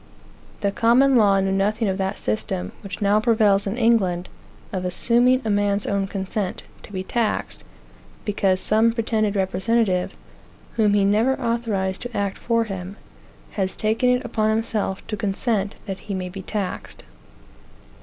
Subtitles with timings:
[0.61, 4.29] The Common Law knew nothing of that system, which now prevails in England,
[4.73, 7.63] of assuming a man's own consent to be taxed,
[8.25, 10.15] because some pretended representative,
[10.73, 12.95] whom he never authorized to act for him,
[13.51, 17.03] has taken it upon himself to consent that he may be taxed.